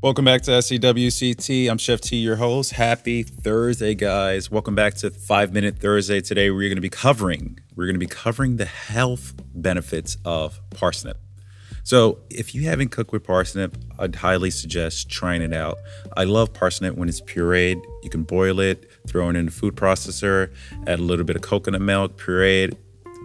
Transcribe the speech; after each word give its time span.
Welcome 0.00 0.26
back 0.26 0.42
to 0.42 0.52
SCWCT. 0.52 1.68
I'm 1.68 1.76
Chef 1.76 2.00
T, 2.00 2.18
your 2.18 2.36
host. 2.36 2.70
Happy 2.70 3.24
Thursday, 3.24 3.96
guys. 3.96 4.48
Welcome 4.48 4.76
back 4.76 4.94
to 4.98 5.10
Five 5.10 5.52
Minute 5.52 5.80
Thursday. 5.80 6.20
Today 6.20 6.52
we're 6.52 6.68
going 6.68 6.76
to 6.76 6.80
be 6.80 6.88
covering 6.88 7.58
we're 7.74 7.86
going 7.86 7.96
to 7.96 7.98
be 7.98 8.06
covering 8.06 8.58
the 8.58 8.64
health 8.64 9.34
benefits 9.56 10.16
of 10.24 10.60
parsnip. 10.70 11.18
So, 11.82 12.20
if 12.30 12.54
you 12.54 12.62
haven't 12.62 12.90
cooked 12.90 13.10
with 13.10 13.24
parsnip, 13.24 13.76
I'd 13.98 14.14
highly 14.14 14.50
suggest 14.50 15.10
trying 15.10 15.42
it 15.42 15.52
out. 15.52 15.78
I 16.16 16.22
love 16.22 16.52
parsnip 16.52 16.94
when 16.94 17.08
it's 17.08 17.20
pureed. 17.20 17.82
You 18.04 18.10
can 18.10 18.22
boil 18.22 18.60
it, 18.60 18.88
throw 19.08 19.28
it 19.30 19.34
in 19.34 19.48
a 19.48 19.50
food 19.50 19.74
processor, 19.74 20.52
add 20.86 21.00
a 21.00 21.02
little 21.02 21.24
bit 21.24 21.34
of 21.34 21.42
coconut 21.42 21.82
milk, 21.82 22.16
pureed, 22.16 22.76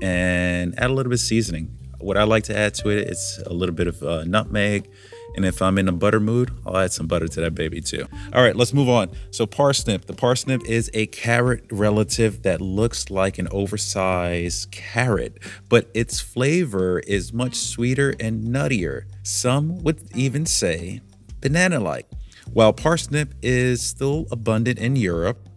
and 0.00 0.78
add 0.78 0.88
a 0.88 0.94
little 0.94 1.10
bit 1.10 1.20
of 1.20 1.26
seasoning. 1.26 1.76
What 1.98 2.16
I 2.16 2.22
like 2.22 2.44
to 2.44 2.56
add 2.56 2.72
to 2.76 2.88
it 2.88 3.10
is 3.10 3.42
a 3.44 3.52
little 3.52 3.74
bit 3.74 3.88
of 3.88 4.02
uh, 4.02 4.24
nutmeg, 4.24 4.88
and 5.36 5.44
if 5.44 5.62
I'm 5.62 5.78
in 5.78 5.88
a 5.88 5.92
butter 5.92 6.20
mood, 6.20 6.50
I'll 6.66 6.78
add 6.78 6.92
some 6.92 7.06
butter 7.06 7.28
to 7.28 7.40
that 7.40 7.54
baby 7.54 7.80
too. 7.80 8.06
All 8.32 8.42
right, 8.42 8.54
let's 8.54 8.72
move 8.72 8.88
on. 8.88 9.10
So, 9.30 9.46
parsnip. 9.46 10.06
The 10.06 10.12
parsnip 10.12 10.64
is 10.66 10.90
a 10.94 11.06
carrot 11.06 11.64
relative 11.70 12.42
that 12.42 12.60
looks 12.60 13.10
like 13.10 13.38
an 13.38 13.48
oversized 13.50 14.70
carrot, 14.70 15.38
but 15.68 15.90
its 15.94 16.20
flavor 16.20 17.00
is 17.00 17.32
much 17.32 17.56
sweeter 17.56 18.14
and 18.20 18.44
nuttier. 18.48 19.04
Some 19.22 19.82
would 19.82 20.02
even 20.14 20.46
say 20.46 21.00
banana 21.40 21.80
like. 21.80 22.08
While 22.52 22.72
parsnip 22.72 23.34
is 23.40 23.82
still 23.82 24.26
abundant 24.30 24.78
in 24.78 24.96
Europe, 24.96 25.48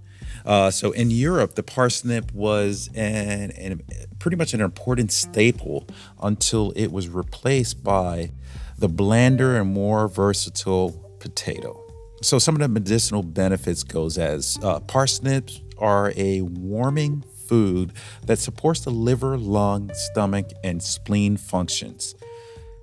uh, 0.46 0.70
so 0.70 0.92
in 0.92 1.10
Europe, 1.10 1.56
the 1.56 1.64
parsnip 1.64 2.32
was 2.32 2.90
an, 2.94 3.52
an, 3.52 3.82
pretty 4.20 4.38
much 4.38 4.54
an 4.54 4.62
important 4.62 5.12
staple 5.12 5.88
until 6.22 6.72
it 6.76 6.92
was 6.92 7.10
replaced 7.10 7.84
by 7.84 8.32
the 8.78 8.90
blander 8.90 9.58
and 9.58 9.74
more 9.74 10.08
versatile 10.08 10.92
potato. 11.20 11.82
So 12.22 12.40
some 12.40 12.56
of 12.56 12.62
the 12.62 12.68
medicinal 12.68 13.24
benefits 13.24 13.84
goes 13.84 14.18
as 14.18 14.58
uh, 14.64 14.80
parsnips 14.82 15.62
are 15.78 16.14
a 16.16 16.42
warming 16.42 17.24
food 17.48 17.94
that 18.26 18.40
supports 18.40 18.82
the 18.82 18.90
liver, 18.90 19.38
lung, 19.38 19.92
stomach, 19.94 20.50
and 20.64 20.82
spleen 20.82 21.38
functions. 21.38 22.16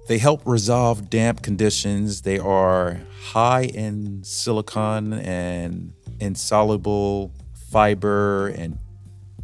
They 0.08 0.18
help 0.18 0.42
resolve 0.44 1.08
damp 1.10 1.42
conditions. 1.42 2.22
They 2.22 2.38
are 2.38 3.00
high 3.22 3.64
in 3.64 4.24
silicon 4.24 5.12
and 5.12 5.92
insoluble 6.20 7.32
fiber 7.70 8.48
and 8.48 8.78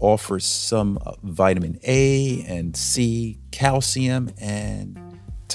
offers 0.00 0.44
some 0.44 0.98
vitamin 1.22 1.78
A 1.84 2.44
and 2.46 2.76
C, 2.76 3.38
calcium, 3.50 4.30
and 4.38 4.97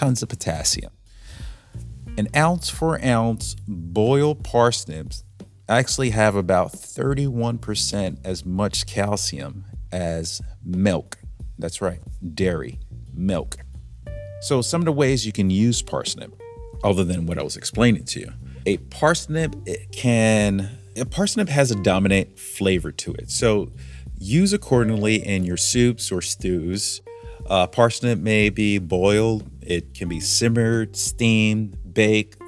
tons 0.04 0.22
of 0.22 0.28
potassium. 0.28 0.92
An 2.18 2.28
ounce 2.36 2.70
for 2.70 3.02
ounce 3.04 3.56
boiled 3.68 4.44
parsnips 4.44 5.24
actually 5.70 6.10
have 6.10 6.36
about 6.36 6.74
31% 6.74 8.18
as 8.26 8.46
much 8.46 8.86
calcium 8.86 9.64
as 9.94 10.42
milk. 10.64 11.20
That's 11.58 11.82
right, 11.82 12.02
dairy, 12.36 12.80
milk. 13.14 13.58
So, 14.42 14.62
some 14.62 14.82
of 14.82 14.86
the 14.86 14.92
ways 14.92 15.26
you 15.26 15.32
can 15.32 15.50
use 15.50 15.82
parsnip, 15.82 16.34
other 16.84 17.06
than 17.06 17.26
what 17.26 17.40
I 17.40 17.44
was 17.44 17.56
explaining 17.56 18.04
to 18.06 18.20
you, 18.20 18.34
a 18.66 18.78
parsnip 18.78 19.56
can 19.94 20.70
a 20.98 21.06
parsnip 21.06 21.48
has 21.48 21.72
a 21.72 21.76
dominant 21.76 22.38
flavor 22.38 22.92
to 22.92 23.14
it. 23.14 23.32
So, 23.32 23.72
use 24.20 24.52
accordingly 24.52 25.26
in 25.26 25.46
your 25.46 25.58
soups 25.58 26.12
or 26.12 26.22
stews. 26.22 27.02
Uh, 27.50 27.68
parsnip 27.68 28.20
may 28.20 28.50
be 28.50 28.80
boiled, 28.80 29.53
it 29.66 29.94
can 29.94 30.10
be 30.10 30.20
simmered, 30.20 30.96
steamed, 30.96 31.78
baked, 31.94 32.42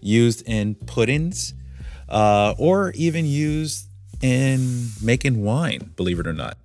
used 0.00 0.42
in 0.46 0.74
puddings, 0.74 1.54
uh, 2.08 2.54
or 2.58 2.92
even 2.92 3.26
used 3.26 3.88
in 4.20 4.88
making 5.02 5.42
wine, 5.42 5.92
believe 5.96 6.18
it 6.18 6.26
or 6.26 6.32
not. 6.32 6.58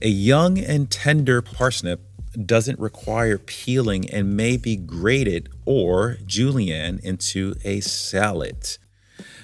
A 0.00 0.08
young 0.08 0.58
and 0.58 0.90
tender 0.90 1.40
parsnip 1.42 2.00
doesn't 2.46 2.78
require 2.78 3.38
peeling 3.38 4.08
and 4.10 4.36
may 4.36 4.56
be 4.56 4.76
grated 4.76 5.48
or 5.64 6.18
julienne 6.26 6.98
into 7.02 7.54
a 7.64 7.80
salad. 7.80 8.78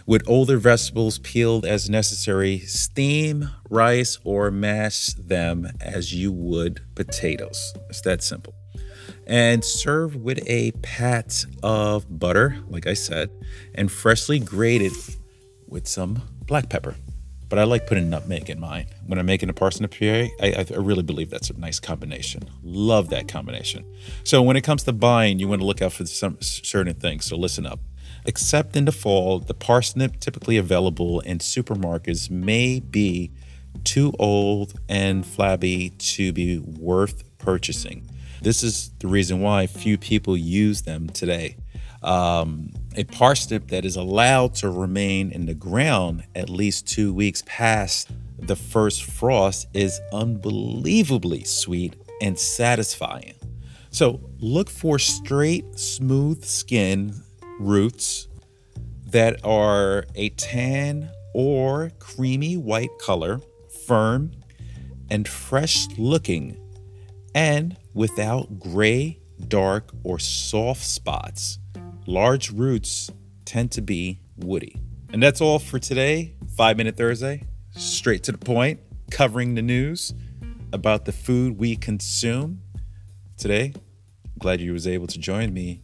With 0.07 0.23
older 0.27 0.57
vegetables 0.57 1.19
peeled 1.19 1.67
as 1.67 1.91
necessary, 1.91 2.61
steam, 2.61 3.51
rice, 3.69 4.19
or 4.25 4.51
mash 4.51 5.09
them 5.15 5.69
as 5.81 6.15
you 6.15 6.33
would 6.33 6.81
potatoes. 6.95 7.75
It's 7.91 8.01
that 8.03 8.23
simple. 8.23 8.55
And 9.29 9.65
serve 9.65 10.17
with 10.17 10.43
a 10.49 10.73
pat 10.83 11.45
of 11.63 12.19
butter, 12.19 12.57
like 12.69 12.87
I 12.87 12.95
said, 12.95 13.31
and 13.75 13.93
freshly 13.93 14.39
grated 14.39 14.93
with 15.67 15.87
some 15.87 16.23
black 16.47 16.71
pepper. 16.71 16.97
But 17.49 17.59
I 17.59 17.65
like 17.65 17.87
putting 17.87 18.11
nutmeg 18.11 18.51
in 18.51 18.61
mine. 18.61 18.87
When 19.07 19.19
I'm 19.19 19.27
making 19.27 19.49
a 19.49 19.55
parsnip 19.55 19.93
puree, 19.93 20.33
I, 20.41 20.67
I, 20.71 20.77
really 20.77 21.03
believe 21.03 21.31
that's 21.31 21.49
a 21.49 21.59
nice 21.59 21.81
combination. 21.81 22.43
Love 22.63 23.09
that 23.11 23.27
combination. 23.29 23.87
So 24.25 24.43
when 24.43 24.57
it 24.57 24.63
comes 24.63 24.83
to 24.85 24.93
buying, 24.93 25.39
you 25.39 25.49
want 25.49 25.63
to 25.63 25.67
look 25.67 25.81
out 25.81 25.93
for 25.93 26.05
some 26.05 26.37
certain 26.41 26.95
things. 26.95 27.25
So 27.25 27.37
listen 27.37 27.67
up. 27.67 27.81
Except 28.27 28.77
in 28.77 28.85
the 28.85 28.93
fall, 28.93 29.39
the 29.39 29.55
parsnip 29.55 30.21
typically 30.21 30.59
available 30.59 31.21
in 31.21 31.39
supermarkets 31.39 32.31
may 32.31 32.81
be 32.81 33.33
too 33.85 34.13
old 34.19 34.79
and 34.89 35.25
flabby 35.25 35.91
to 35.91 36.33
be 36.33 36.59
worth 36.59 37.25
purchasing. 37.39 38.11
This 38.43 38.63
is 38.63 38.91
the 38.99 39.09
reason 39.09 39.41
why 39.41 39.67
few 39.67 39.99
people 39.99 40.37
use 40.37 40.83
them 40.83 41.09
today. 41.09 41.57
Um, 42.03 42.71
a 42.95 43.05
parsnip 43.05 43.69
that 43.69 43.85
is 43.85 43.97
allowed 43.97 44.55
to 44.57 44.71
remain 44.71 45.33
in 45.33 45.47
the 45.47 45.55
ground 45.55 46.25
at 46.35 46.49
least 46.49 46.87
two 46.87 47.13
weeks 47.13 47.43
past 47.47 48.11
the 48.39 48.57
first 48.57 49.05
frost 49.05 49.67
is 49.75 50.01
unbelievably 50.13 51.45
sweet 51.45 51.97
and 52.23 52.39
satisfying. 52.39 53.35
So 53.91 54.21
look 54.39 54.71
for 54.71 54.99
straight, 54.99 55.79
smooth 55.79 56.45
skin 56.45 57.15
roots 57.59 58.29
that 59.07 59.45
are 59.45 60.05
a 60.15 60.29
tan 60.31 61.11
or 61.35 61.91
creamy 61.99 62.57
white 62.57 62.97
color, 63.01 63.41
firm 63.87 64.33
and 65.11 65.27
fresh 65.27 65.89
looking, 65.97 66.57
and 67.35 67.77
without 67.99 68.61
gray, 68.61 69.19
dark, 69.49 69.91
or 70.05 70.21
soft 70.21 70.85
spots. 70.85 71.59
Large 72.07 72.53
roots 72.53 73.11
tend 73.45 73.73
to 73.73 73.83
be 73.83 74.21
woody. 74.37 74.81
And 75.13 75.21
that's 75.21 75.41
all 75.41 75.59
for 75.59 75.81
today, 75.81 76.37
Five 76.57 76.77
Minute 76.77 76.97
Thursday. 76.97 77.43
Straight 77.73 78.23
to 78.23 78.33
the 78.33 78.39
point, 78.39 78.79
covering 79.11 79.57
the 79.57 79.63
news 79.63 80.15
about 80.73 81.07
the 81.07 81.13
food 81.13 81.59
we 81.59 81.75
consume. 81.75 82.63
Today, 83.37 83.75
glad 84.39 84.61
you 84.61 84.73
was 84.73 84.87
able 84.87 85.09
to 85.09 85.19
join 85.19 85.53
me 85.53 85.83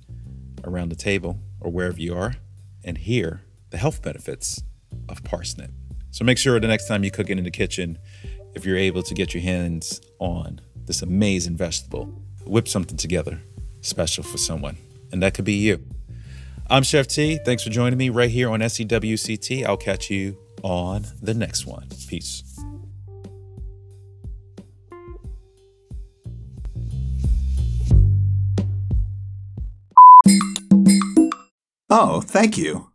around 0.62 0.90
the 0.90 0.96
table 0.96 1.40
or 1.60 1.72
wherever 1.72 2.00
you 2.00 2.16
are 2.16 2.36
and 2.84 2.96
hear 2.96 3.42
the 3.70 3.76
health 3.76 4.02
benefits 4.02 4.62
of 5.08 5.24
parsnip. 5.24 5.72
So 6.12 6.24
make 6.24 6.38
sure 6.38 6.60
the 6.60 6.68
next 6.68 6.86
time 6.86 7.02
you 7.02 7.10
cook 7.10 7.28
it 7.28 7.38
in 7.38 7.44
the 7.44 7.50
kitchen, 7.50 7.98
if 8.54 8.64
you're 8.64 8.76
able 8.76 9.02
to 9.02 9.14
get 9.14 9.34
your 9.34 9.42
hands 9.42 10.00
on 10.20 10.60
this 10.86 11.02
amazing 11.02 11.56
vegetable, 11.56 12.06
whip 12.46 12.68
something 12.68 12.96
together 12.96 13.40
special 13.80 14.24
for 14.24 14.38
someone. 14.38 14.76
And 15.12 15.22
that 15.22 15.34
could 15.34 15.44
be 15.44 15.54
you. 15.54 15.84
I'm 16.68 16.82
Chef 16.82 17.06
T. 17.06 17.38
Thanks 17.44 17.62
for 17.62 17.70
joining 17.70 17.98
me 17.98 18.08
right 18.08 18.30
here 18.30 18.50
on 18.50 18.60
SCWCT. 18.60 19.64
I'll 19.64 19.76
catch 19.76 20.10
you 20.10 20.36
on 20.62 21.06
the 21.20 21.34
next 21.34 21.66
one. 21.66 21.88
Peace. 22.08 22.42
Oh, 31.90 32.22
thank 32.22 32.56
you. 32.56 32.90